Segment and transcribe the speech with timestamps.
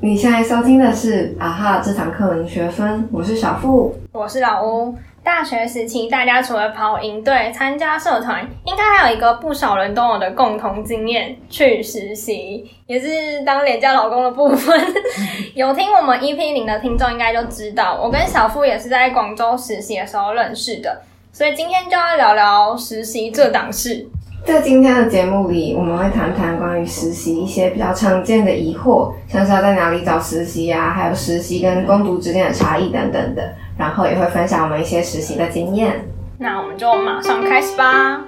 [0.00, 4.94] 你现在收听的是啊哈这堂课零学分，我是小付，我是老吴。
[5.22, 14.78] 大学时期，大家除了跑营队、参加社团，应该还有一个不少人都有的共同经验——去实习，也是当廉价老公的部分。
[15.54, 21.00] 有听我们 EP 零的听众应该就知道，我跟小付也是在广州实习的时候认识的，
[21.32, 24.06] 所以今天就要聊聊实习这档事。
[24.44, 33.54] 在今天的节目里，我们会谈谈关于实习一些比较常见的疑惑，像是要在哪里找实习呀，还有实习跟攻读之间的差异等等的。
[33.78, 36.04] 然后也会分享我们一些实习的经验。
[36.36, 38.20] 那我们就马上开始吧。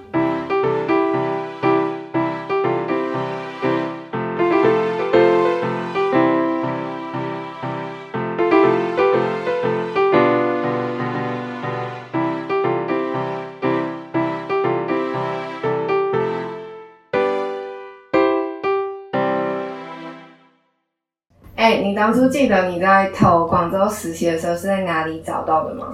[21.87, 25.87] 你当初记得你在投广州实习的时候是在哪里找到的吗？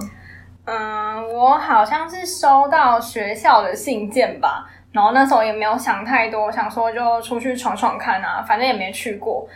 [0.65, 9.47] 嗯，我好像是收到学校的信件吧，然后那时候也没有想太多，想说就出去闯闯看啊，反正也没去过，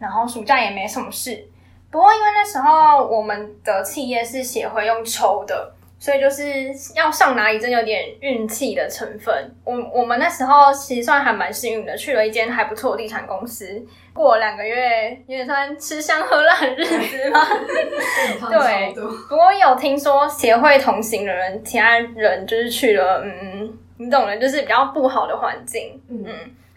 [0.00, 1.46] 然后暑假也没什么事。
[1.92, 5.73] 不过因为那时候我们的企业是协会用抽的。
[6.04, 6.44] 所以就是
[6.94, 9.50] 要上哪里，真有点运气的成分。
[9.64, 17.40] 我我们那时候其实算还蛮幸运的，去了一间还不错的地产公司，过了两个月，有点算吃香喝辣的日子吗？
[18.52, 18.92] 对。
[19.30, 25.98] 不过有听说协会同行的人，其他人就是去了，嗯，你懂的，就是比较不好的环境。
[26.10, 26.26] 嗯。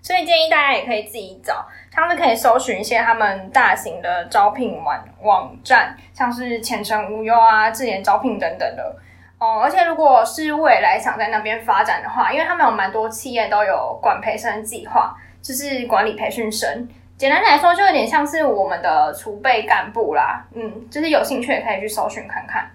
[0.01, 8.95] 所以建议大家也可以自己找，像是可以搜寻一些他们大型的招聘网网站，像是前程无忧啊、智联招聘等等的。
[9.39, 16.89] 哦，而且如果是未来想在那边发展的话，因为他们有蛮多企业都有管培生计划，就是管理培训生。
[17.17, 20.43] 简单来说，就有点像是我们的储备干部啦。
[20.53, 22.67] 嗯，就是有兴趣也可以去搜寻看看。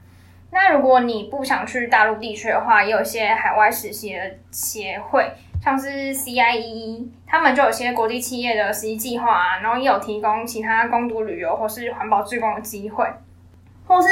[0.53, 4.21] 那如果你不想去大陆地区的话，也有一些海外实习的
[4.53, 5.29] 协会，
[5.61, 13.05] 像是 CIE，他们就有些国际企业的实习计划啊，然后也有提供其他攻读旅游或是环保志工的机会，
[13.89, 14.09] 或是。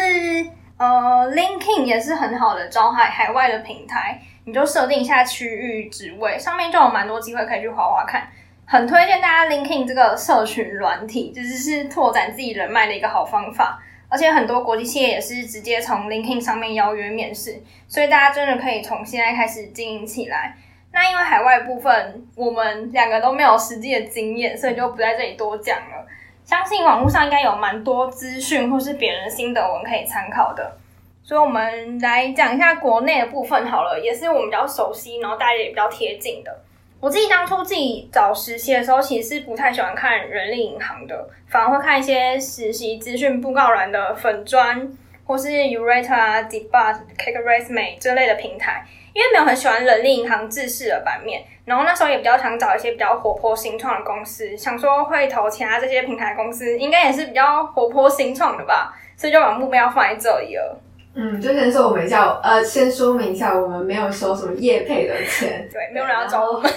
[0.80, 8.26] 呃，LinkedIn 也是很好的招海海外的平台，你就设定一下区域职位，上面就有蛮多机会可以去划划看。
[8.64, 13.78] 很推荐大家 LinkedIn 这个社群软体，就是是拓展自己人脉的一个好方法。
[14.08, 20.56] 而且很多国际企业也是直接从 LinkedIn 上面邀约面试，所以大家真的可以从现在开始经营起来。
[20.92, 26.06] 那因为海外部分我们两个都没有实际的经验，所以就不在这里多讲了。
[26.50, 30.76] 相信网络上应该有蛮多资讯或是别人心得文可以参考的，
[31.22, 36.52] 所以我们来讲一下国内的部分好了，也是我们比较熟悉，然后大家也比较贴近的。
[36.98, 44.92] 我自己当初自己找实习的时候，其实是不太喜欢看人力银行的，反而会看一些实习资讯布告栏的粉砖，
[45.24, 48.84] 或是 Urate 啊、Debut、Cake Resume 这类的平台。
[49.12, 60.80] 因为没有很喜欢人力银行制式的版面，然后那时候也比较想找一些比较活泼新创的公司，想说会投其他这些平台公司，应该也是比较活泼新创的吧，所以就把目标放在这里了。
[61.14, 66.72] 嗯，就先说我们一下，呃，先说明一下，我们没有收什么业配的钱， 对，没有人要找我们，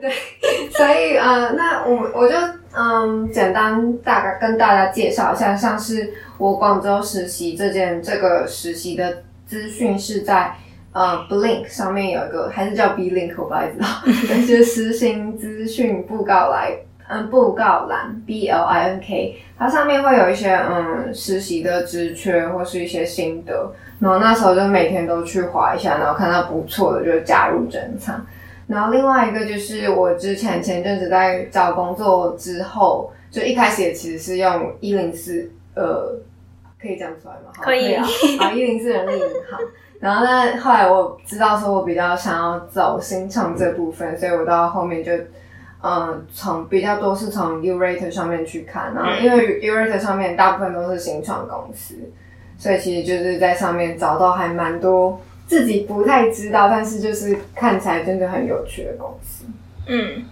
[0.00, 0.12] 对，
[0.70, 2.34] 所以呃，那我我就
[2.76, 10.54] 嗯，简单大概跟大家介绍一下，像是我广州实习这件这个实习的资讯是在。
[10.92, 13.86] 呃，Blink 上面有一个，还是叫 B Link，我不太知道，
[14.28, 16.76] 但是实行资讯布告来，
[17.08, 28.26] 嗯，布告栏 B L I N K，它上面会有一些嗯实习的职缺或是一些心得，然后那时候就每天都去划一下，然后看到不错的就加入整场。
[28.66, 36.16] 然后另外一个就是我之前前阵子在找工作之后，就一开始也其实是用一零四，呃，
[36.80, 37.52] 可以讲出来吗？
[37.60, 38.04] 可以啊，
[38.40, 39.60] 啊一零四人力银行。
[40.00, 45.12] 然后呢，后来我知道说，我比较想要走新创这部分，所以我到后面就，
[45.82, 51.94] 嗯，从比较多是从 Urate 上面去看，然后因为 Urate 上面大部分都是新创公司，
[52.56, 59.44] 所以其实就是在上面找到还蛮多自己不太知道，但是就是看起来真的很有趣的公司。
[59.86, 60.24] 嗯。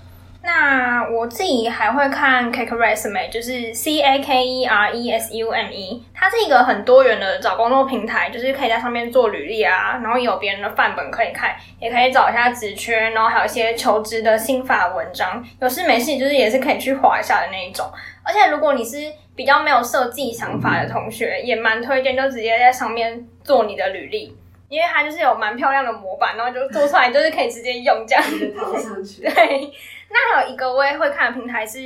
[0.51, 17.85] 那我自己还会看 Cake Resume，就是 C A K E R E S U M E，它是一个很多元的找工作平台，就是可以在上面做履历啊，然后有别人的范本可以看，也可以找一下职缺，然后还有一些求职的心法文章，有事没事就是也是可以去划一下的那一种。
[18.25, 18.97] 而且如果你是
[19.37, 24.35] 比较没有设计想法的同学，也蛮推荐就直接在上面做你的履历。
[24.71, 29.23] 因为它就是有蛮漂亮的模板，然后就做出来就是可以直接用这样子套上去。
[29.35, 29.73] 对，
[30.11, 31.79] 那还有一个我也会看的平台是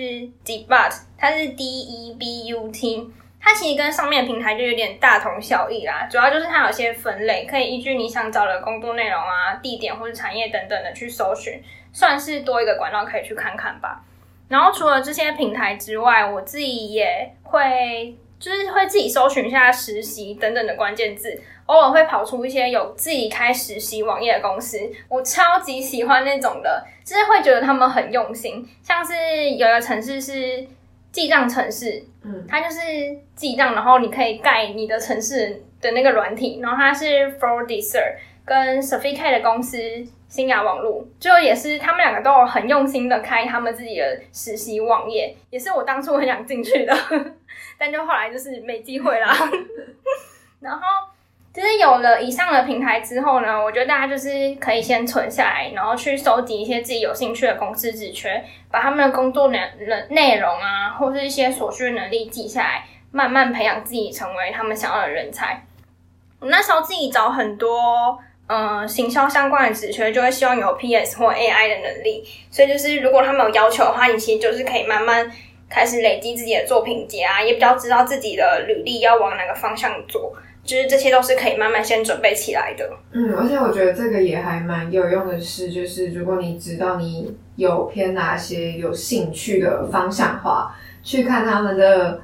[0.44, 3.10] Debut，它是 D E B U T，
[3.40, 6.06] 它其实跟上面的平台就有点大同小异啦。
[6.10, 11.60] 主要就是它有些分类，可以依据你想找的工作内容啊、地点或者产业等等的去搜寻，
[11.92, 14.04] 算是多一个管道可以去看看吧。
[14.48, 24.78] 然后除了这些平台之外，我自己也会就是会自己搜寻一下实习等等的关键字，偶尔会跑出一些有自己开实习网页的公司，
[25.08, 28.68] 我超级喜欢那种的，就是会觉得他们很用心。
[28.82, 30.66] 像是有一个城市是
[31.10, 32.80] 记账城市，嗯，它就是
[33.34, 39.78] 记账，然后你可以盖你的城市的那个软体，然后它是 Fordiser 跟 s o p h i c a 的公司。
[40.32, 46.96] 新雅网络就也是他们两个都有很用心的开他们自己的实习网页，也是我当初很想进去的，
[47.76, 49.28] 但就后来就是没机会啦。
[50.58, 50.80] 然后
[51.52, 59.60] 就是有了以上的平台之后呢，我觉得大家就是可以先存下来，然后去收集一些自己有兴趣的公司职缺，把他们的工作内
[60.08, 65.64] 内容啊，或是一些所需的能力记下来，慢慢培养自己成为他们想要的人才。
[66.40, 68.18] 我那时候自己找很多。
[68.48, 75.30] 嗯，行销相关的职缺就会希望有 PS 或 AI 的能力，所以就是如果他们有要求的话，你其实就是可以慢慢
[75.70, 80.34] 开始累积自己的作品集啊，也比较知道自己的履历要往哪个方向做，
[80.64, 82.88] 就是这些都是可以慢慢先准备起来的。
[83.12, 92.20] 嗯，而且我觉得这个也还蛮有用的是，就是如果你知道你有偏哪些有兴趣的方向话，去看他们的。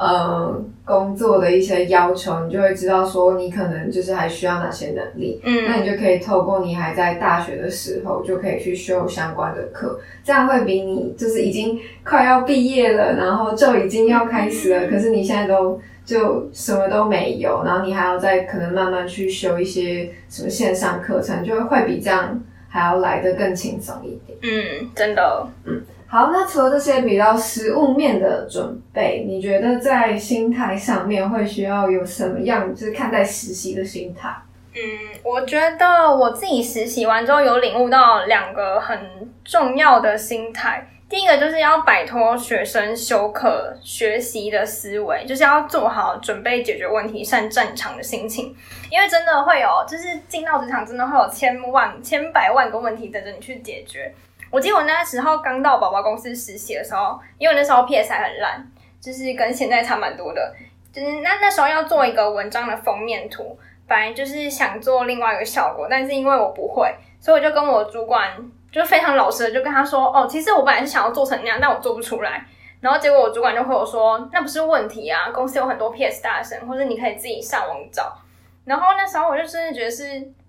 [0.00, 5.40] 呃，工作的一些要求，你就会知道说你可能就是还需要哪些能力。
[5.42, 24.38] 嗯，那你就可以透过你还在大学的时候，就可以去修相关的课，这样会比你就是已经快要毕业了，然后就已经要开始了，可是你现在都就什么都没有，然后你还要再可能慢慢去修一些什么线上课程，就会比这样还要来得更轻松一点。
[24.40, 25.82] 嗯，真的，嗯。
[26.06, 34.34] 好，那除了这些比较实物面的准备，你觉得在心态上面会需要有什么样，就是看待实习的心态？
[34.72, 34.80] 嗯，
[35.22, 38.98] 我觉得我自己实习完之后有领悟到两个很
[39.44, 40.88] 重要的心态。
[41.08, 48.54] 第一个就是要摆脱学生休课学习的思维，就是要做好准备解决问题、上战场的心情。
[48.90, 54.12] 因为真的会有，就是进到职场真的会有千万、千百万个问题等着你去解决。
[54.50, 58.70] 我记得我那时候刚到宝宝公司实习的时候，因为那时候 PS 还很烂，
[59.00, 60.54] 就是跟现在差蛮多的。
[60.92, 68.30] 就是那那时候要做一个文章的封面图，本来就是想做另外一个效果，但是因为我不会，所以我就跟我主管
[68.78, 72.44] 就非常老实的就跟他说：“哦，其实我本来是想要做成那样，但我做不出来。”
[72.80, 78.16] 然后结果我主管就回我说：“那不是问题啊，公司有很多 PS 大神，或者你可以自己上网找。”
[78.64, 80.04] 然后那时候我就真的觉得是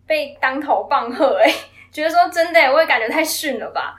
[0.06, 1.52] 被当头棒喝哎。
[1.92, 3.96] 觉得说真的，我也感觉太逊了吧。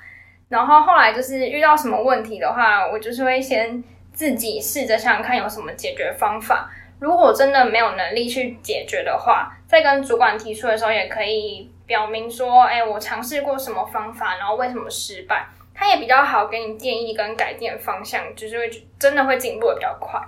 [0.48, 6.70] 然后后来就是遇到什么问题的话，我就是会先自己试着想想看有什么解决方法。
[7.00, 15.44] 如果真的没有能力去解决的话，在跟主管提出的时候，也可以表明说，哎，我尝试过什么方法，然后为什么失败。
[15.74, 20.20] 他也比较好给你建议跟改变方向，就是会真的会进步的比较快。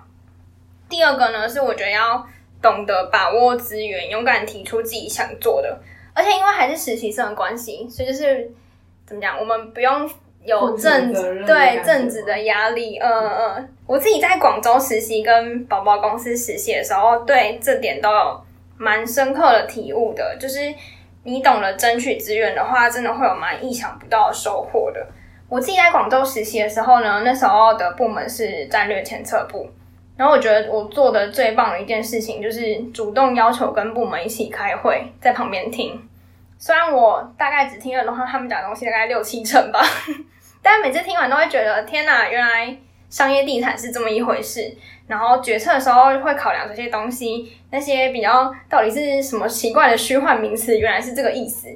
[0.88, 2.26] 第二个呢，是我觉得要
[2.61, 5.79] 懂得把握资源，勇敢提出自己想做的。
[6.12, 8.50] 而且因为还是实习生的关系，所以就是
[9.06, 10.11] 怎么讲，我们不用
[10.44, 11.12] 有正
[11.47, 12.99] 对正职的压力。
[12.99, 18.44] 嗯嗯，我自己在广州实习跟宝宝公司实习的时候，对这点都有
[18.77, 20.36] 蛮深刻的体悟的。
[20.41, 20.58] 就是
[21.24, 25.06] 你懂得争取资源的话，真的会有蛮意想不到的收获的。
[25.48, 29.69] 我自己在广州实习的时候呢，那时候的部门是战略前测部，
[30.17, 36.00] 然后我觉得我做的最棒的一件事情就是主动要求跟部门一起开会，在旁边听。
[36.58, 39.81] 虽然我大概只听了的话，他们讲东西大概六七成吧，
[40.62, 42.76] 但每次听完都会觉得天哪，原来
[43.12, 44.74] 商业地产是这么一回事。
[45.06, 51.69] 然后决策的时候会考量这些东西，那些比较到底是什么奇怪的虚幻名词，原来是这个意思。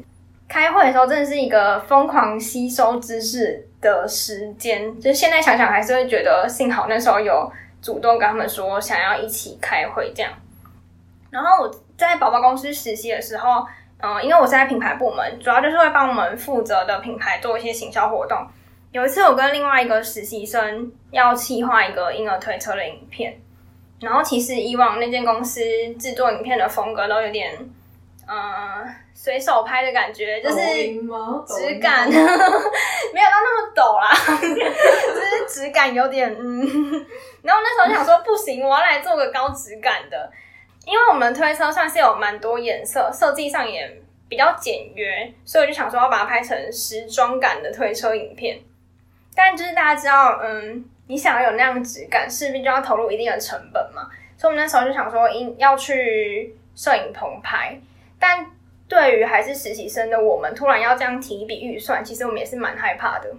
[0.49, 7.53] 开会的时候真的是一个疯狂吸收知识的时间，就是现在想想还是会觉得幸好那时候有
[7.83, 10.33] 主动跟他们说想要一起开会这样。
[11.31, 13.65] 然后我在宝宝公司实习的时候。
[13.99, 18.47] 嗯，因为我是在品牌部门，主要就是会帮我们负责的品牌做一些行销活动。
[18.93, 23.39] 有一次，我跟另外一个实习生要企划一个婴儿推车的影片，
[24.01, 25.61] 然后其实以往那间公司
[25.99, 27.53] 制作影片的风格都有点，
[28.27, 36.61] 嗯，随手拍的感觉，就是质感 没有到那么抖啦， 就是质感有点嗯。
[37.43, 40.31] 然后那时候想说，不行，我要来做个高质感的。
[40.87, 48.57] 因为我们推车算是有蛮多颜色，设计上也比较简约，所以我就想说要把它拍成时装感的推车影片。
[49.37, 54.09] 但就是大家知道，嗯，你想要有那样质感，势必就要投入一定的成本嘛。
[54.39, 57.79] 所以我们那时候就想说，应要去摄影棚拍。
[58.19, 58.47] 但
[58.89, 63.31] 对于还是实习生的我们，突然要这样提一笔预算，其实我们也是蛮害怕的。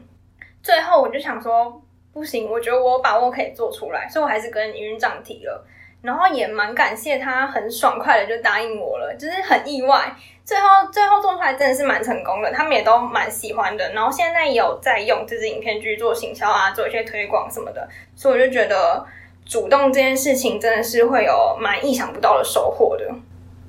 [0.62, 1.82] 最后我就想说，
[2.14, 5.66] 不行，我觉得我把握可以做出来，所以我还是跟营运长提了。
[6.04, 10.14] 然后也蛮感谢他，很爽快的就答应我了，就是很意外。
[10.48, 13.92] 最后最后做出来真的是蛮成功的，他们也都蛮喜欢的。
[13.92, 17.86] 然后现在也有在用这支影片去做行销啊，做一些推广什么的，
[18.16, 19.06] 所以我就觉得
[19.46, 23.06] 主动这件事情真的是会有蛮意想不到的收获的。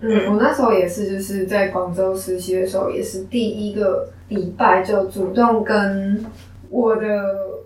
[0.01, 6.25] 嗯，我那时候也是，就是在广州实习的时候，也是第一个礼拜就主动跟
[6.71, 7.05] 我的，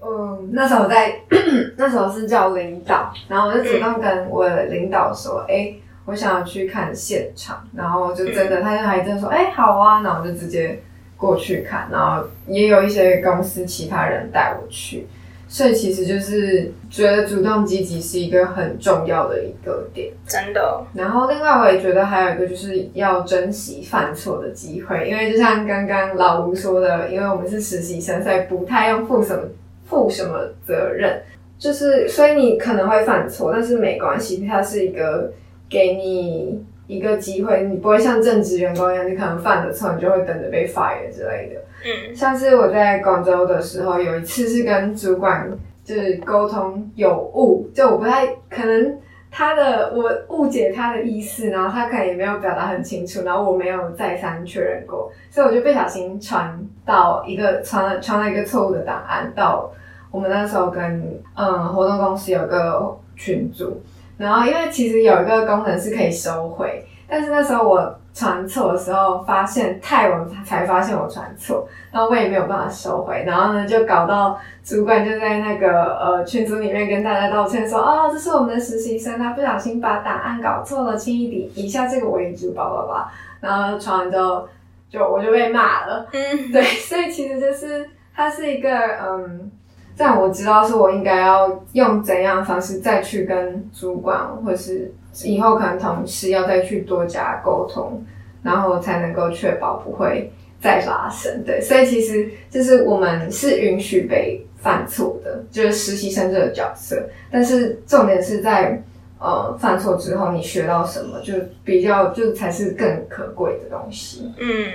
[0.01, 1.21] 嗯，那时候在
[1.77, 5.75] 那时候是叫领导，然后我就主动跟我的领导说，哎，
[6.05, 10.79] 我想要去看现场，然后就真的，他就还真说，哎，好啊，那我就直接
[11.17, 15.07] 过去看，然后也有一些公司其他人带我去。
[15.49, 20.83] 所以其实就是觉得主动积极是一个很重要的一个点，真的。
[20.95, 29.43] 然后另外我也觉得还有一个就是要珍惜犯错的机会，因为就像刚刚老吴说的，因为我们是实习生，所以不太用负什么
[29.85, 31.21] 负什么责任，
[31.59, 35.31] 就是所以你可能会犯错，但是没关系，它是一个
[35.73, 41.61] 给你一个机会，你不会像正职员工一样，你可能犯了错，你就会等着被 fire 之类的。
[41.85, 45.51] 嗯，像是我在广州的时候，有一次是跟主管
[45.83, 48.99] 就是沟通有误，就我不太可能
[49.31, 59.73] 他的我误解他的意思，然后他可能也没有表达很清楚，然后我没有再三确认过，所以我就不小心传到一个传了传了一个错误的档案到
[60.11, 63.81] 我们那时候跟嗯活动公司有个群组，
[64.17, 67.99] 然后因为其实有一个功能是可以收回，但是那时候我。
[68.15, 84.47] 传错的时候发现太晚才发现我传错，然后我也没有办法收回，然后呢就搞到主管就在那个呃群组里面跟大家道歉说，哦，这是我们的实习生，他不小心把档案搞错了，请以以下这个为主，叭叭叭，然后传完之后
[84.91, 86.21] 就我就被骂了，嗯，
[86.53, 88.69] 对，所以其实就是它是一个
[89.01, 89.51] 嗯，
[89.97, 94.93] 让我知道是我应该要用怎样的方式再去跟主管或是。
[95.25, 98.03] 以后可能同事要再去多加沟通，
[98.43, 101.45] 然后才能够确保不会再发生。
[101.45, 107.07] 对，所以其实就是我们是允许被犯错的，就是实习生这个角色。
[107.31, 108.83] 但是重点是在
[109.19, 114.33] 呃犯错之后你学到什么，就比较就才是更可贵的东西。
[114.39, 114.67] 嗯，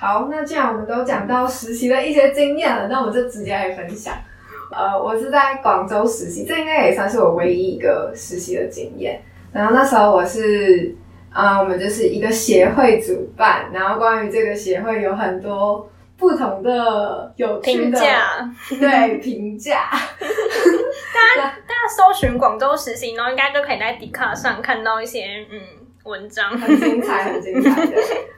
[0.00, 4.14] 好，那既然我们都讲到实习的一些经验了，那我就直接来分享。
[4.72, 9.20] 呃，我是在广州实习，这应该也算是我唯一一个实习的经验。
[9.52, 10.96] 然后那时候我是，
[11.28, 18.00] 啊，我们就是一个协会主办，然后关于这个协会有很多不同的有趣的
[18.70, 19.90] 对评价。
[19.90, 25.60] 大家大家搜寻广州实习，然后应该就可以在迪卡上看到一些嗯
[26.04, 27.92] 文章，很精彩，很精彩的。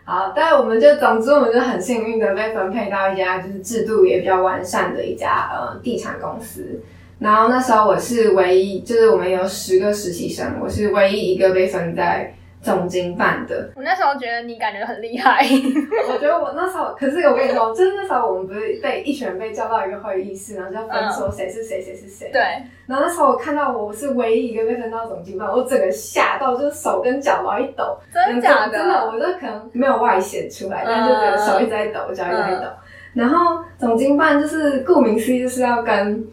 [0.04, 6.80] 好，但我们就总之我们就很幸运的被分配到一家就是制度也比较完善的一家呃地产公司。
[7.20, 13.68] 然后那时候我是唯一，就是我们有十个实习生，我是唯一一个被分在总经办的。
[13.74, 15.44] 我那时候觉得你感觉很厉害，
[16.08, 22.30] 我觉得我那时候，可是我跟你说，就是那时候我们不是被一群人被叫到一个会议室，然后就分说谁是谁，谁是谁。
[22.32, 22.40] 对。
[22.86, 27.98] 然后那时候我看到我是唯一一个被分到总经办，我整个吓到，就是手跟脚都一抖。
[28.14, 28.78] 真的假的？
[28.78, 32.66] 真的，我就可能没有外显出来，但就觉得手一直在抖，脚一直在抖。
[33.12, 36.24] 然后总经办就是顾名思义，就是要跟。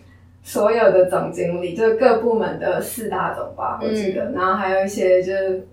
[0.42, 5.68] 所有的总经理就是各部门的四大总吧，我记得，然后还有一些就是，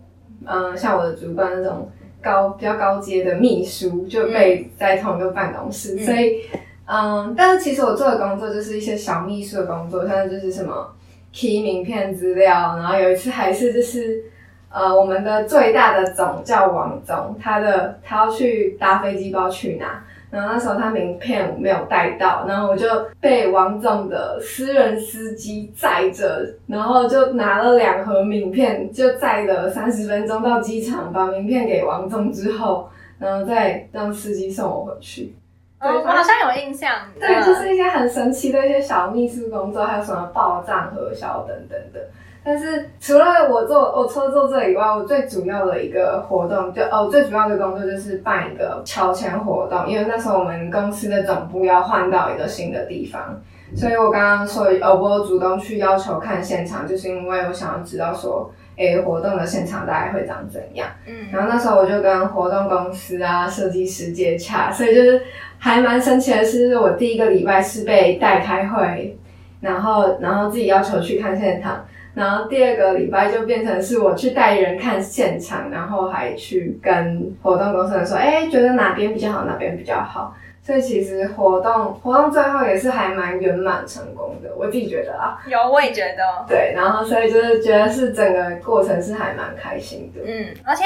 [0.46, 1.90] 嗯，像我的主管那种
[2.22, 6.42] 高比较高阶的秘书就被在同一个办公室，所以，
[6.86, 10.94] 嗯，但是其实我做的工作就是一些小秘书的工作，像就是什么
[11.32, 14.24] key 名片资料，然后有一次还是就是，
[14.70, 20.04] 呃，我们的最大的总叫王总，他的他要去搭飞机，不知道去哪。
[20.30, 22.86] 然后那时候他名片我没有带到，然后我就
[23.20, 35.34] 被王总的私人司机载着，然后就拿了两盒名片，就载了三十分钟到机场，把名片给王总之后，然后再让司机送我回去。
[35.80, 36.90] 对，我好像有印象。
[37.20, 42.00] 对，就是一些很神奇的一些小秘书工作，还有什么报账核销等等的。
[42.46, 53.42] 但是除了我做我除了做这以外，我最主要的一个活动就哦，最主要的工作就是办一个乔迁活动，因为那时候我们公司的总部要换到一个新的地方，
[53.74, 60.86] 所以我刚刚说哦，我主动去要求看现场，就是因为我想要知道说，诶活动的现场大概会长怎样。
[61.04, 65.20] 嗯，然后那时候我就跟活动公司啊、设计师接洽，所以就是
[65.58, 69.18] 还蛮神奇的是，我第一个礼拜是被带开会，
[69.60, 71.84] 然后然后自己要求去看现场，
[72.16, 80.34] 然后第二个礼拜就变成是我去带人看现场，然后还去跟活动公司人说，哎，觉得哪边比较好，哪边比较好。
[80.62, 85.38] 所以其实活动活动最后也是还蛮圆满成功的，我自己觉得啊。
[85.46, 86.44] 有，我也觉得。
[86.48, 90.22] 对，然后所以就是觉得是整个过程是还蛮开心的。
[90.24, 90.84] 嗯，而且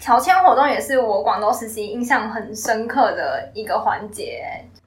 [0.00, 4.42] 乔迁活动也是我广州实习印象很深刻的一个环节。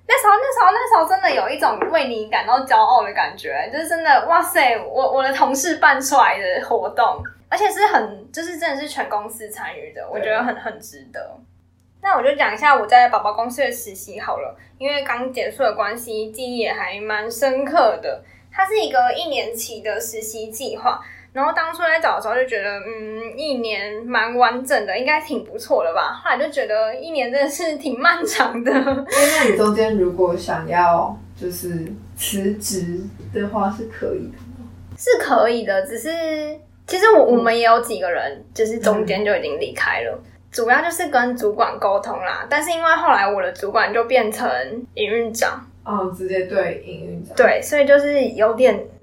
[0.07, 11.37] 那时候，那时候，那时候真的有一种为你感到骄傲的感觉，就是真的，哇塞，我我的同事办出来的活动，而且是很，就是真的是全公司参与的，我觉得很很值得。
[12.01, 18.23] 那我就讲一下我在宝宝公司的实习好了，因为刚结束的关系，记忆也还蛮深刻的。
[18.51, 21.01] 它是一个一年期的实习计划，
[21.35, 26.13] 然后当初在找的时候就觉得，嗯，一年蛮完整的，应该挺不错的吧。
[26.23, 28.71] 后来就觉得一年真的是挺漫长的。
[28.71, 33.01] 那你中间如果想要就是辞职
[33.33, 34.65] 的话，是可以的吗？
[34.97, 36.09] 是可以的，只是
[36.87, 40.17] 其实我我们也有几个人，就是中间就已经离开了。
[40.53, 44.49] 主要就是跟主管沟通啦，但是因为后来我的主管就变成
[44.93, 48.94] 营运长，哦，直接对营运长，对，所以就是有点难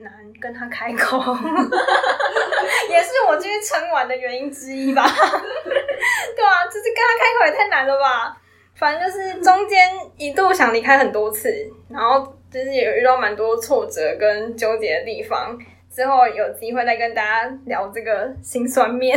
[0.42, 1.18] 跟他开口，
[2.90, 5.02] 也是我今天撑完的原因之一吧。
[5.06, 8.36] 对啊，就是跟他开口也太难了吧。
[8.74, 11.48] 反正就是中间一度想离开很多次，
[11.88, 15.56] 然后就是有遇到蛮多挫折跟纠结的地方，
[15.88, 19.16] 之后有机会再跟大家聊这个心酸面。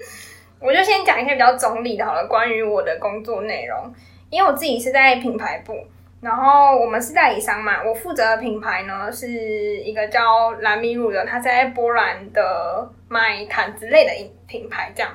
[0.60, 2.26] 我就先讲一些比较中立的，好了。
[2.26, 3.92] 关于我的工作内容，
[4.30, 5.76] 因为我自己是在品牌部，
[6.24, 7.84] 然后我们是代理商嘛。
[7.84, 15.12] 我负责的品牌呢是一个叫蓝米乳的，它在波兰的卖毯子类的一品牌，这样。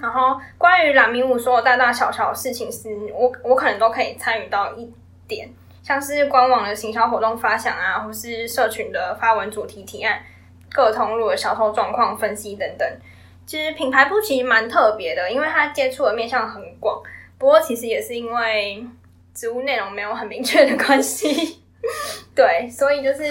[0.00, 4.92] 然后关于蓝米乳所有大大小小的事情，是我我可能都可以参与到一
[5.28, 5.48] 点，
[5.80, 10.20] 像是官网的行销活动发想啊，或是社群的发文主题提案、
[10.72, 12.88] 各通路的销售状况分析等等。
[13.46, 17.00] 其实品牌部其实蛮特别的，因为它接触的面向很广。
[17.38, 18.84] 不过其实也是因为
[19.34, 21.60] 职务内容没有很明确的关系，
[22.34, 23.22] 对，所以就是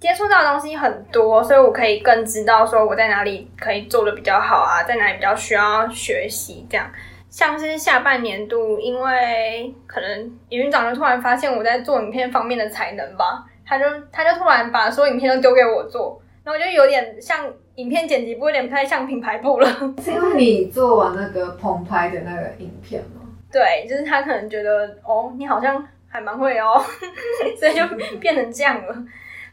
[0.00, 6.66] 接触到的东西很多，所以我可以更知道说我在哪里可以做的比较好啊，在哪里比较需要学习。
[6.68, 6.90] 这样，
[7.28, 17.46] 像是下半年度，因为可能营运长就突然发现我在做影片方面的才能吧，他就他就突然把所有影片都丢给我做，然后我就有点像。
[17.78, 19.68] 影片剪辑部有点不太像品牌部了，
[20.02, 23.17] 是因为你做完那个棚拍的那个影片吗？
[23.50, 26.82] 对，就是他可能觉得哦，你好像还蛮会哦，
[27.58, 27.82] 所以就
[28.18, 28.94] 变成这样了。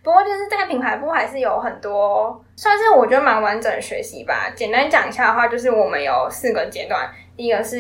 [0.04, 4.52] 不过就是在品牌部还是有很多，算是我觉得蛮完整的学习吧。
[4.56, 7.78] 简单讲一下的话，就是我们有四个阶段，第一个是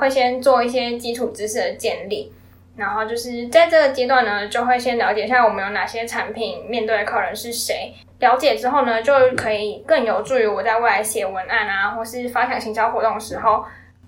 [0.00, 2.32] 会先做一些基础知识的建立，
[2.76, 7.92] 然后就是在这个阶段呢，就会先了解一下我们有哪些产品，面对的客人是谁。
[8.20, 13.62] 了解之后呢，就可以更有助于我在未来写文案啊，或是发想行销活动的时候，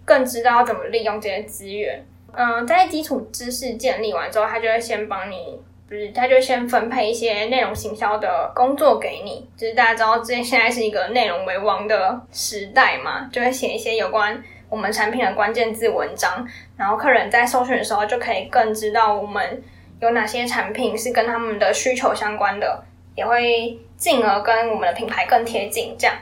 [0.08, 2.02] 更知道要怎么利用这些资源。
[2.32, 9.46] 嗯，在基础知识建立完之后，他就会先帮你，不是，他就先分配一些内容行销的工作给你。
[9.56, 16.46] 就是大家知道，这现在是一个内容为王的时代嘛，就会写一些有关我们产品的关键字文章，
[16.78, 19.62] 然后客人在搜寻的时候就可以更知道我们
[20.00, 22.84] 有哪些产品是跟他们的需求相关的。
[23.16, 26.14] 也会进而跟我们的品牌更贴近，这样，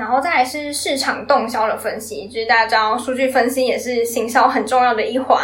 [0.00, 5.38] 然后再来是市场动销的分析，就是大家知道数据分析也是行销很重要的一环，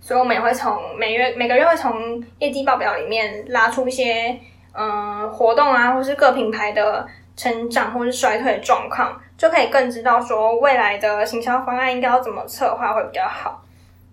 [0.00, 4.36] 所以我们也会从每月每个月会从业绩报表里面拉出一些
[4.72, 13.62] 嗯活动啊，或是各品牌的成长或是衰退的状况，就可以更知道说未来的行销方案应该要怎么策划会比较好。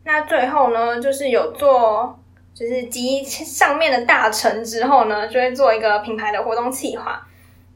[0.04, 2.18] 那最后呢，就是有做。
[2.54, 7.22] 就是集上面的大成之后呢，就会做一个品牌的活动企划。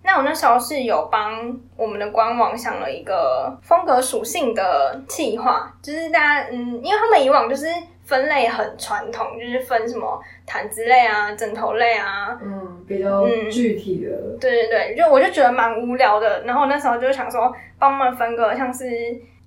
[0.04, 7.68] 那我那时候是有帮我们的官网想了一个风格属性的计划，就是大家嗯，因为他们以往就是
[8.04, 14.12] 分类很传统，就是分什么毯子类啊、枕头类啊，嗯，比较具体的。
[14.40, 16.44] 对对对，就我就觉得蛮无聊的。
[16.44, 18.86] 然后那时候就想说，帮他们分个像是。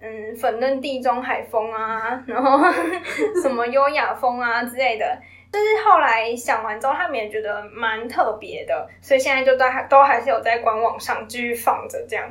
[0.07, 2.59] 嗯，粉嫩地中海风啊，然后
[3.41, 5.19] 什么优雅风啊之类的，
[5.55, 12.27] 就是后来想完之后，他们也觉得蛮特别的，所以现在就都还都还是有在官网上继续放着这样。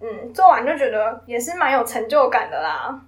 [0.00, 3.00] 嗯，做完就觉得也是蛮有成就感的啦。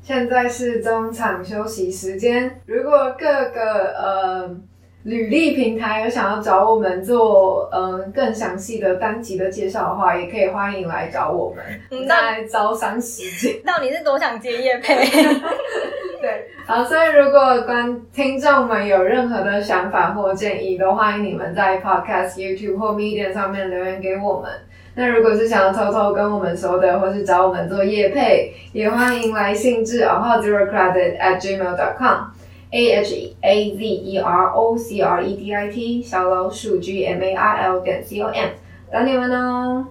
[0.00, 4.50] 现在是中场休息时间，如果各个呃
[5.04, 11.64] 履历平台有想要找我们做嗯更详细的单集的介绍的话，也可以欢迎来找我们。
[11.90, 13.60] 嗯在招商时间。
[13.66, 15.04] 到底是多想接叶配？
[16.22, 24.50] 对，好，所以如果观听众们有任何的想法或建议，都欢迎你们在 Podcast、YouTube 或 Medium 上面留言给我们。
[24.94, 32.30] 那如果是想要偷偷跟我们说的，或是找我们做业配，也欢迎来信至 a h zero credit at gmail dot com。
[32.74, 37.22] A H A Z E R O C R E D I T 小老鼠 G M
[37.22, 38.48] A I L 点 C O M
[38.90, 39.86] 等你们哦。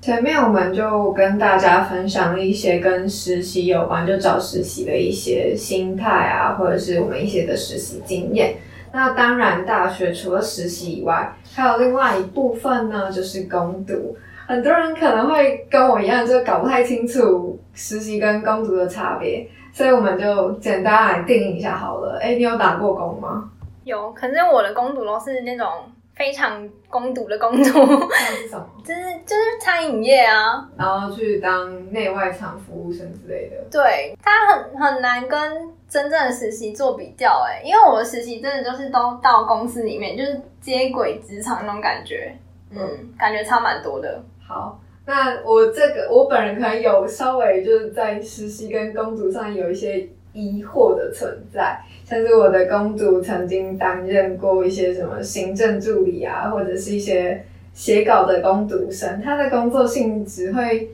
[0.00, 8.54] 前面我们就跟大家分享了一些跟实习有关，就找实习的一些心态啊，或者是我们一些的实习经验。
[8.92, 14.16] 那当然，大学除了实习以外，还有另外一部分呢，就是攻读。
[14.46, 22.18] 很多人可能会跟我一样，就搞不太清楚实习跟攻读的差别，所以我们就简单来定义一下好了。
[22.20, 23.50] 哎，你有打过工吗？
[23.84, 25.66] 有，可是我的工读都是那种
[26.14, 28.66] 非常工读的工读，那是什么？
[28.84, 33.56] 就是就是餐饮业啊，然后去当内外场服务生之类的。
[33.70, 35.40] 对，它很很难跟
[35.88, 42.36] 真正的实习做比较哎，因为我的实习真的就是都到公司里面，就是接轨职场那种感觉，
[42.70, 42.78] 嗯，
[43.18, 44.22] 感觉差蛮多的。
[44.46, 44.78] 好，
[45.10, 57.44] 那我这个我本人可能有稍微就是在实习跟攻读上有一些疑惑的存在，像是我的攻读曾经担任过一些什么行政助理啊，或者是一些
[57.74, 60.88] 写稿的工读生，他的工作性质会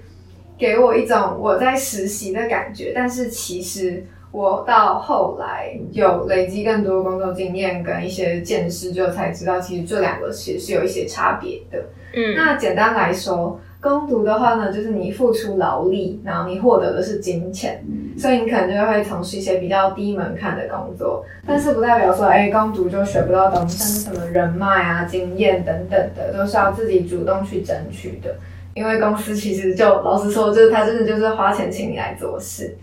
[0.57, 4.03] 给我一种我在实习的感觉，但是其实。
[4.33, 11.83] 我到后来有累积更多工作经验跟一些见识之后，才知道其实这两个其实是有一些差别的。
[12.13, 17.83] 嗯，那简单来说，攻读的话呢，就是你付出劳力，然后你获得的是金钱，
[18.19, 21.25] 所以你可能就会从事一些比较低门槛的工作。
[21.47, 28.35] 但是不代表说，哎，攻读就学不到东西，像是什么人脉啊、经验等等的，都是要自己主动去争取的。
[28.75, 32.77] 因为公司其实就老实说，就是他真的就是花钱请你来做事。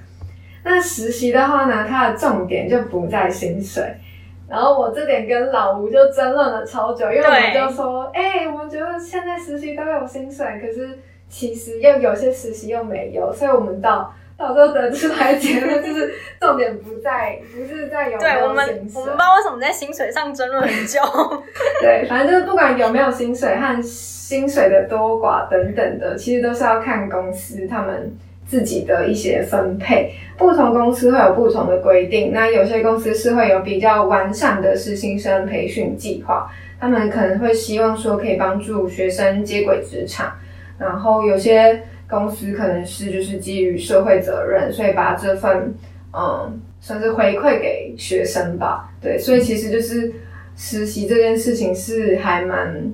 [0.64, 3.84] 那实习的话呢，它的重点就不在薪水。
[4.54, 19.02] 然后我这点跟老吴就争论了超久，因为我们就说，哎、我们觉得现在实习都有薪水，可是其实又有些实习又没有，所以我们到到最后得出来结论就是，重点不在不是在有没对我们有薪水。
[19.02, 21.00] 我们不知，道为什么在薪水上争论很久。
[21.82, 28.16] 对，反正就是不管有没有薪水和薪水的多寡等等的，其实都是要看公司他们
[28.54, 30.14] 自己的一些分配。
[30.38, 36.48] 不同公司会有不同的规定，那有些公司是会有比较完善的实习生培训计划，
[36.80, 40.32] 他们可能会希望说可以帮助学生接轨职场，
[40.78, 45.74] 然后有些公司可能是就是基于社会责任，所以把这份
[46.14, 48.92] 嗯算是回馈给学生吧。
[49.02, 50.14] 对，所以其实就是
[50.56, 52.92] 实习这件事情是还蛮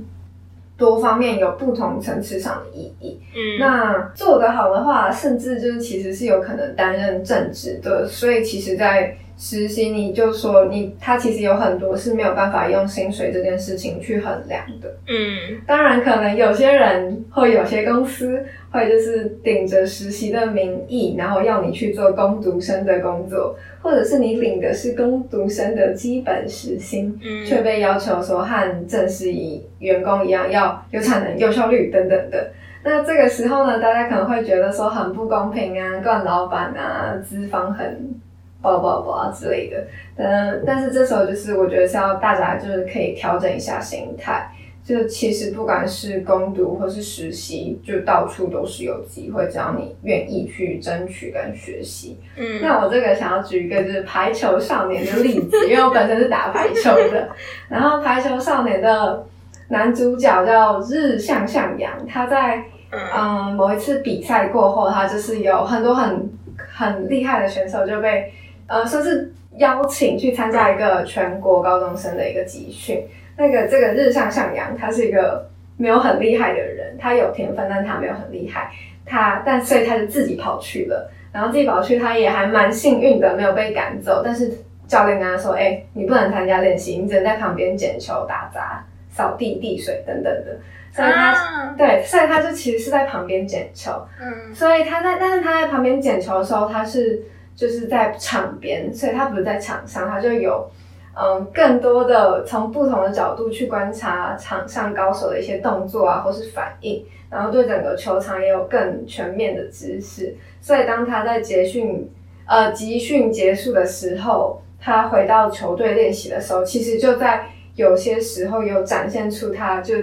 [0.80, 3.20] 多方面有不同层次上的意义。
[3.36, 8.08] 嗯，那做得好的话，甚至就是其实是有可能担任正职的。
[8.08, 14.94] 所以其实，在实习，你就说你他其实有很多是没有办法用薪水这件事情去衡量的。
[15.08, 32.52] 嗯，当然，可能有些人或有些公司会就是顶着实习的名义，然后要你去做工读生的工作，或者是你领的是工读生的基本时薪，嗯却被要求说和正式以员工一样要有产能、有效率等等的。
[32.84, 38.14] 那这个时候呢，大家可能会觉得说很不公平啊，惯老板啊，资方很
[38.62, 39.88] 叭叭叭之类的。
[40.16, 44.52] 嗯，但是这时候就是我觉得是要大家就是可以调整一下心态。
[44.82, 52.20] 就其实不管是攻读或是实习，就到处都是有机会，只要你愿意去争取跟学习。
[52.36, 57.30] 嗯，那我这个想要举一个就是排球少年的例子，因为我本身是打排球的。
[57.68, 59.28] 然后排球少年的
[59.68, 62.58] 男主角叫日向向阳，他在
[62.90, 68.34] 嗯嗯某一次比赛过后，他就是有很多很很厉害的选手就被
[68.70, 73.04] 呃算是邀请去参加一个全国高中生的一个集训。
[73.36, 78.72] 那个这个日向向阳，他是一个没有很厉害的人，他有天分，但他没有很厉害。
[79.06, 84.22] 他但所以他就自己跑去了，然后自己跑去，他也还蛮幸运的，没有被赶走。
[84.24, 84.52] 但是
[84.88, 90.58] 教练跟他说：“哎、你不能参加练习，你只能在旁边捡球、打杂、扫地、递水等等的。”
[90.92, 93.92] 所以他、啊对，所以他就其实是在旁边捡球。
[94.20, 97.22] 嗯所以他在，但是他在旁边捡球的时候，他是
[97.60, 100.72] 就是在场边，所以他不是在场上，他就有
[101.14, 110.34] 嗯更多的从不同的角度去观察场上高手的一些动作啊，或是反应，然后对整个球场也有更全面的知识。
[110.62, 112.10] 所以当他在集训
[112.46, 119.96] 呃集训结束的时候，他回到球队练习的时候，其实就在有些时候有展现出他就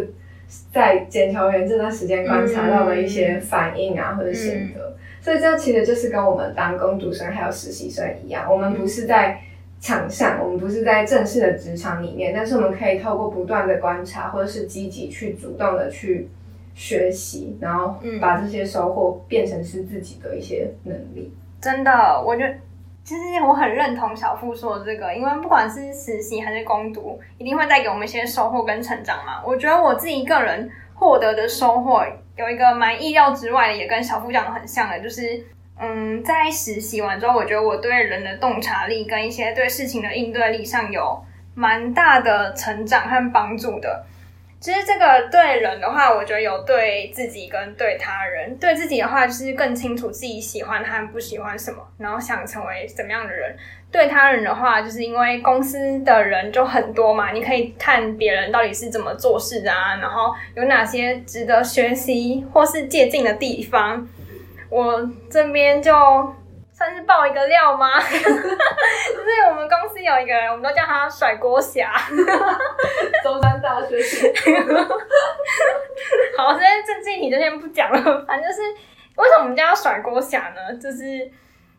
[0.75, 4.95] 在捡球员这段时间观察到的一些反应啊，或者心得。
[5.27, 9.37] 所以这其实就是跟我们当工读生还有实习生一样，我们不是在
[9.81, 16.29] 场上，我们不是在正式的职场里面，但是我们可以透过不断的观察，或者是积极去主动的去
[16.77, 21.35] 学习，然后把这些收获变成是自己的一些能力。
[21.61, 22.55] 真的，我觉得
[23.03, 29.43] 其实我很认同小付说的这个，因为不管是实习还是攻读，一定会带给我们一些收获跟成长嘛。
[29.45, 32.05] 我觉得我自己一个人获得的收获。
[32.37, 35.43] 有一个蛮意料之外的，也跟小夫讲的很像的，就是，
[35.81, 44.05] 嗯，在实习完之后，我觉得我对人的洞察力跟一些对事情的应对力上有蛮大的成长和帮助的。
[44.59, 48.57] 其实这个对人的话，我觉得有对自己跟对他人。
[48.59, 53.55] 对自己的话，就是更清楚自己喜欢和不喜欢什么，然后想成为什么样的人。
[53.97, 64.07] 对他人的话，就是因为公司的人就很多嘛，你可以看别人到底是怎么做事啊，然后有哪些值得学习或是借鉴的地方。
[64.69, 65.93] 我这边就。
[66.79, 67.89] 算是爆一个料吗？
[67.99, 71.91] 就是我们公司有一个人，我们都叫他甩锅侠，
[73.25, 74.29] 中山大学生。
[76.37, 78.23] 好，这些正经题就先不讲了。
[78.27, 78.61] 反正就是
[79.15, 80.75] 为什么我们叫他甩锅侠呢？
[80.79, 81.27] 就是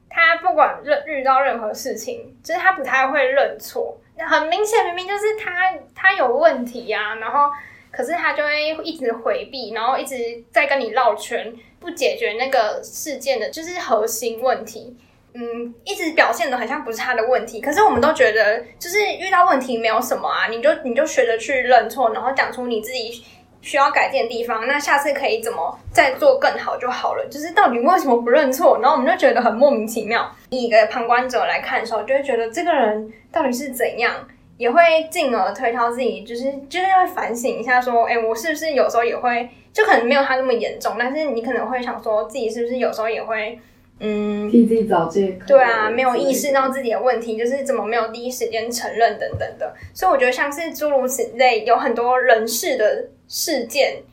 [0.10, 3.98] 他不管认遇到任何事情，就是他不太会认错。
[4.18, 7.52] 很明显，明明就是他他有问题呀，然后
[7.92, 10.16] 可是他就会一直回避，然后一直
[10.52, 11.54] 在跟你绕圈。
[11.80, 14.98] 不解决那个事件的，就是核心问题。
[15.36, 23.24] 嗯，一直表现的很像不是他的问题，可是我们都觉得，就是遇到问题没有什么啊，你就你就学着去认错，然后讲出你自己
[23.62, 27.26] 需要改进的地方，那下次可以怎么再做更好就好了。
[27.30, 28.80] 就是到底为什么不认错？
[28.82, 30.30] 然后我们就觉得很莫名其妙。
[30.50, 34.14] 以一个旁观者来看的时候，就会觉得这个人到底是怎样。
[34.58, 43.60] 也会进而推敲自己，就是就是会反省一下，说，哎，我是不是有时候也会，就可能没有他那么严重，但是你可能会想说自己是不是有时候也会，
[44.00, 54.04] 嗯，替自己找借口，对啊，没有意识到自己的问题，就是怎么没有第一时间承认等等的，所以我觉得像是诸如此类，有很多人事的事件。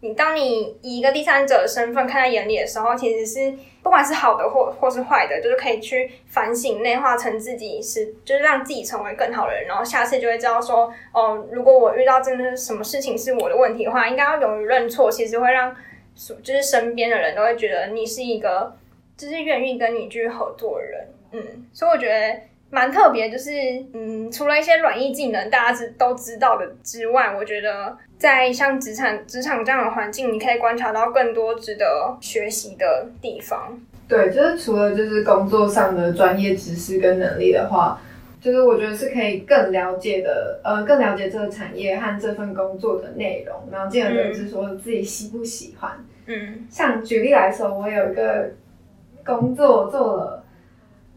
[0.00, 9.66] 你当你以一个第三者的身份看在眼里的时候，其实是不管是好的或或是坏的，就是可以去反省、内化成自己是，就是让自己成为更好的人。
[9.66, 15.10] 然后下次就会知道说，哦，如果我遇到真的什么事情是我的问题的话，应该要勇于认错。
[15.10, 15.74] 其实会让
[16.14, 18.76] 就是身边的人都会觉得你是一个
[19.16, 21.08] 就是愿意跟你去合作的人。
[21.32, 22.40] 嗯，所以我觉得。
[22.74, 23.52] 蛮特别，就是
[23.92, 33.80] 嗯，除了一些软硬技能大家知都知道的之外，我觉得在像职场职场这样的环境，你可以观察到更多值得学习的地方。
[34.08, 37.96] 对，就是除了就是工作上的专业知识跟能力的话，
[38.40, 45.92] 就是我觉得是可以更了解的，呃，更了解这个产业和这份工作的内容，然后进而得知说自己喜不喜欢。
[46.26, 48.50] 嗯，像举例来说，我有一个
[49.24, 50.44] 工作做了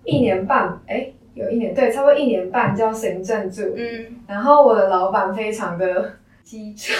[0.04, 1.12] 一年半，哎。
[1.38, 3.82] 有一年，对，差不多一年半叫行政助理。
[3.82, 6.94] 嗯，然后我的老板非常的机车。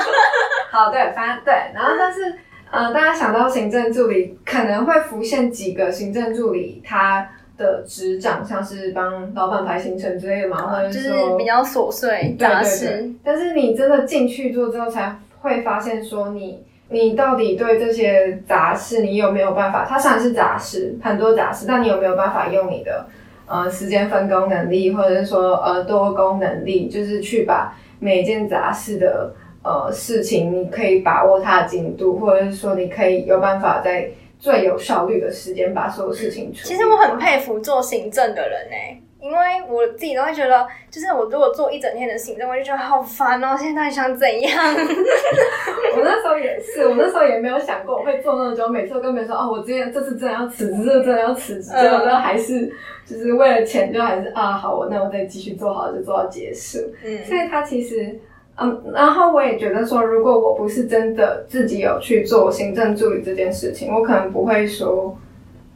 [0.70, 2.34] 好，对，反正对，然后但是，
[2.70, 13.08] 呃，大家想到行政助理，可能会浮现几个行政助理他的职掌，像是帮老板排行程之类的嘛，或者是比较琐碎杂事。
[13.22, 19.86] 但是你真的进去做之后，才会发现说你你到底对这些杂事，你有没有办法？
[19.88, 23.06] 它虽然是杂事，很多杂事，但你有没有办法用你的？
[23.46, 36.68] 呃，时间分工能力，或者是说呃多工能力，就是去把每件杂事的呃事情，你可以把握它的进度，或者是说你可以有办法在最有效率的时间把所有事情处理。
[36.68, 39.00] 其实我很佩服做行政的人呢。
[39.24, 43.56] 因为我自己都会觉得，就是我如果做一整天的行政，我就觉得好烦哦。
[43.58, 44.52] 现在想怎样？
[45.96, 48.68] 我那时候也是，我那时候也没有想过我会做那么久。
[48.68, 52.70] 每次都跟别人说，哦，我今天这次真的要辞职，这真的要辞职，结果都还是
[53.06, 56.80] 就是为了钱，就还是啊，好，我那我再继续做好，就做到结束。
[57.02, 58.14] 嗯，所以他其实，
[58.58, 65.16] 嗯，然后我也觉得说，如果我不是真的自己有去做行政助理这件事情，我可能不会说。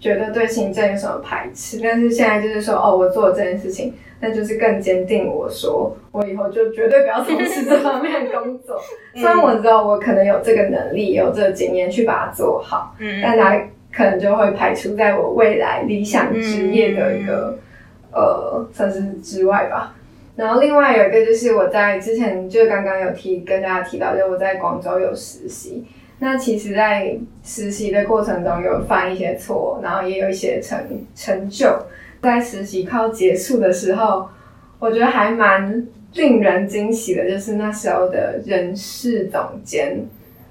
[0.01, 8.81] 觉得对行政有什么排斥，但是现在就是说，哦，我做这件事情，那就是更坚定我说，我以后就绝对不要从事这方面的工作。
[9.15, 13.61] 虽然我知道我可能有这个能力，有这个经验去把它做好，嗯，但它
[13.93, 17.59] 可能就会排除在我未来理想职业的一个
[18.13, 19.95] 呃，算是之外吧。
[20.37, 25.85] 然后另外有一个就是我在之前就刚刚有提跟大家提到，就我在广州有实习。
[26.21, 30.79] 那其实，在实习的过程中有犯一些错，然后也有一些成
[31.15, 31.67] 成就。
[32.21, 34.29] 在实习快要结束的时候，
[34.79, 39.99] 我觉得还蛮令人惊喜的，就是那时候的人事总监。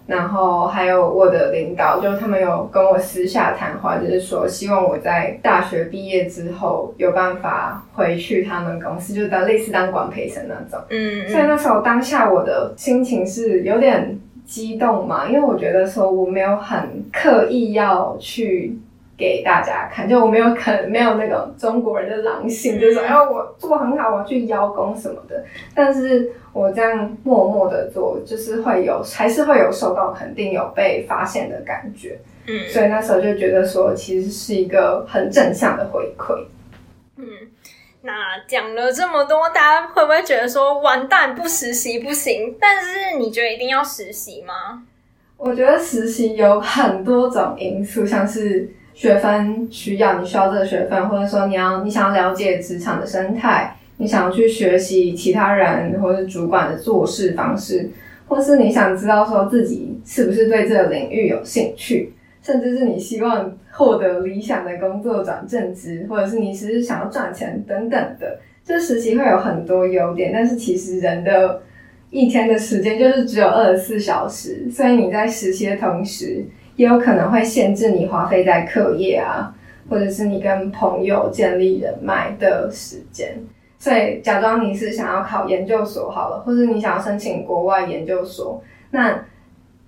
[0.06, 10.82] 然后还有我的领导，就他们有跟我私下谈话，就是说希望我在大学毕业之后有办法回去他们公司，就当类似当管培生那种。
[10.90, 18.80] 嗯，所以那时候当下我的心情是有点激动嘛，因为我觉得说我没有很刻意要去。
[19.20, 25.44] 给大家看，就我没有可能没有那种中国人的狼性，就是说，哎，我做很好，我去邀功什么的。
[25.74, 32.20] 但是我这样默默的做，就是会有，还是会有受到肯定，有被发现的感觉。
[32.46, 36.40] 嗯，所以那时候就觉得说，其实是一个很正向的回馈。
[37.18, 37.26] 嗯，
[38.08, 42.56] 那讲了这么多，大家会不会觉得说，完蛋，不实习不行？
[42.58, 44.84] 但是你觉得一定要实习吗？
[45.36, 48.70] 我觉得实习有很多种因素，像是。
[48.94, 57.92] 学分需要，你需要这个学分，或者说你要你想要了解职场的生态，你想要去学习其他人或者主管的做事方式，
[58.28, 62.12] 或是你想知道说自己是不是对这个领域有兴趣，
[62.48, 68.40] 甚至是你希望获得理想的工作转正职，或者是你只是想要赚钱等等的。
[68.64, 71.62] 这实习会有很多优点，但是其实人的
[72.10, 76.46] 一天的时间就是只有二十四小时，所以你在实习的同时。
[76.78, 79.52] 也有可能会限制你花费在课业啊，
[79.90, 83.36] 或者是你跟朋友建立人脉的时间。
[83.80, 89.20] 所以，假装你是想要考研究所好了，或者你想要申请国外研究所，那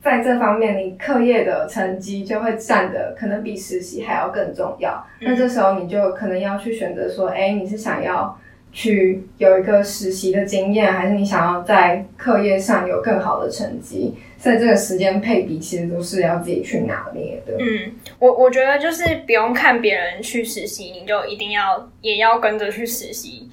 [0.01, 5.05] 在这方面，你课业的成绩就会占的可能比实习还要更重要。
[5.21, 8.37] 那这时候你就可能要去选择说，哎，你是想要。
[8.71, 17.55] 去有一个实习的经验，还是你想要在课业上有更好的成绩，在这个时间配比，其实都是要自己去拿捏的。
[17.57, 23.49] 嗯，我我觉得就是不用看别人去实习，你就一定要也要跟着去实习。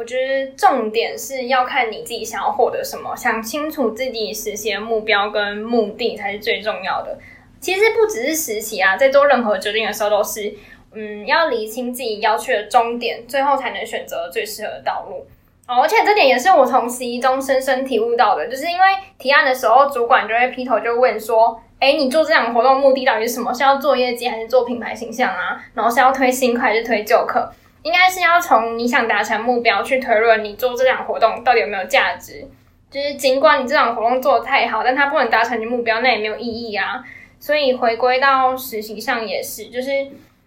[0.00, 7.18] 我觉得重点是要看你自己想要获得什么，想清楚自己实习的目标跟目的才是最重要的。
[7.60, 10.54] 其实不只是实习啊，在做任何决定的时候都是。
[10.94, 15.26] 嗯，要理清自己要去的终点，最后才能选择最适合的道路。
[15.68, 18.84] 哦，而且这点也是我从实习中深深体悟到的，就是因为
[19.18, 23.52] 提案的时候，主管就会劈头就问说：“哎，你做这两个活动目的到底是什么？
[23.52, 25.62] 是要做业绩还是做品牌形象啊？
[25.74, 27.52] 然后是要推新客还是推旧客？
[27.82, 32.46] 应该是要从你想达成目标去推论你做这场活动到底有没有价值。
[32.90, 37.04] 就是尽管你这场活动做的太好，但它不能达成你目标，那也没有意义啊。
[37.38, 39.90] 所以回归到实习上也是，就是。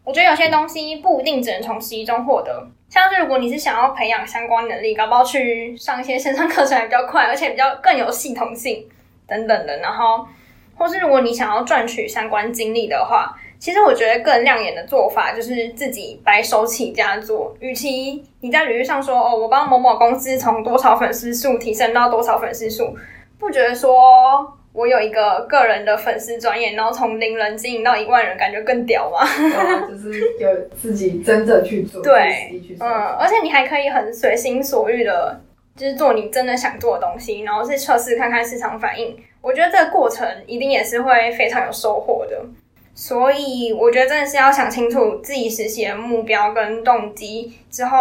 [0.06, 8.86] 我觉得有些东西不一定只能从实习中获得，像是如果你是想要培养相关能力，搞不好去上一些线上课程还比较快，而且比较更有系统性
[9.26, 9.78] 等等的。
[9.78, 10.28] 然后，
[10.76, 17.56] 或是如果你想要赚取相关经历的话，其实我觉得更亮眼的做法就是自己白手起家做。
[17.62, 22.94] 与其你在履历上说哦，我帮某某公司从多少粉丝数提升到多少粉丝数，
[23.40, 24.54] 不觉得说。
[24.74, 29.20] 我有一个个人的粉丝专业，然后从零人经营到一万人，感觉更屌吗？
[29.88, 35.40] 就是有自己真正去做， 对，嗯，而且你还可以很随心所欲的，
[35.78, 39.16] 就是做你真的想做的东西，然后去测试看看市场反应。
[39.42, 42.44] 我觉得这个过程一定也是会非常有收获的。
[42.94, 47.98] 所以我觉得真的是要想清楚自己实习的目标跟动机之后。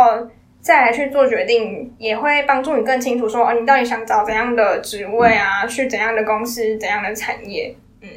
[0.62, 8.08] 再来去做决定，也会帮助你更清楚说，哦，你到底想找怎样的职位啊，去怎样的公司、怎样的产业，嗯，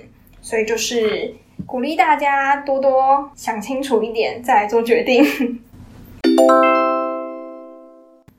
[0.43, 1.33] 所以就是
[1.65, 5.25] 鼓励大家多多想清楚一点，再来做决定。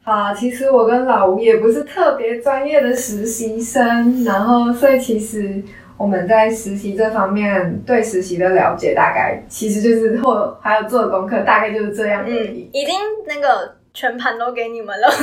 [0.05, 5.61] 好，其实我跟老吴也不是特别专业的实习生，然后所以其实
[5.97, 12.69] 我们在实习这方面对实习的了解，大概其实就是或还有做的功课，大概就是这样而已。
[12.73, 12.95] 已经
[13.27, 13.77] 那个。
[13.99, 15.09] 全盘都给你们了，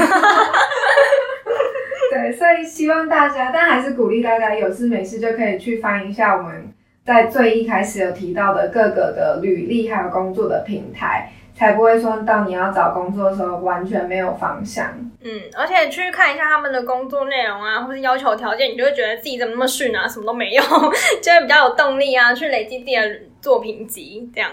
[2.09, 6.73] 对，所以希望大家，但还是鼓励大家有事没事就可以去翻一下我们
[7.05, 14.87] 在最一开始有提到的各个的履历还有工作的平台，才不会说到你要找工作的时候完全没有方向。
[15.21, 20.61] 嗯，而且去看一下他们的工作内容啊，或是要求条件，你就会觉得自己怎么那么逊啊，什么都没有，
[21.21, 23.01] 就会比较有动力啊，去累积自己的
[23.41, 24.49] 作品集这样。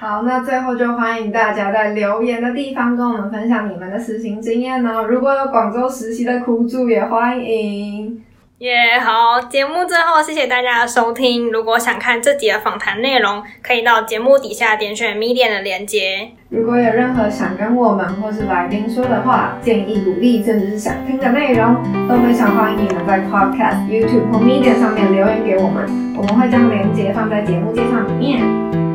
[0.00, 5.04] 好，那最后就欢迎大家在留言的地方跟我们分享你们的实习经验哦。
[5.04, 8.24] 如果有广州实习的苦主，也欢迎。
[8.60, 11.50] 耶、好，节目最后谢谢大家的收听。
[11.50, 16.32] 如果想看这集的访谈内容，可以到节目底下点选 m e d i a 的连接。
[16.50, 21.76] 如果有任何想跟我们或是来宾说的话、建议、鼓励，甚至是想听的内容，
[22.08, 25.86] 都非常欢迎你们在 Podcast、YouTube 或 Media 上面留言给我们，
[26.16, 28.42] 我们会将链接放在节目介绍里面。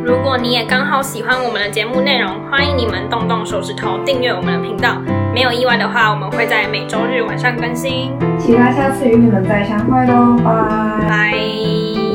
[0.03, 4.97] 如果你也刚好喜欢我们的节目内容，欢迎你们动动手指头订阅我们的频道。
[5.33, 8.11] 没有意外的话，我们会在每周日晚上更新。
[8.37, 11.07] 期待下次与你们再相会喽，拜。
[11.07, 12.14] 拜。